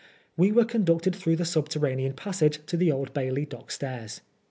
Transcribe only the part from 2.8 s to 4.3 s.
Old Bailey dock stairs.